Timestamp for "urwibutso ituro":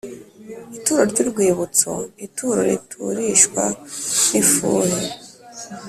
1.23-2.59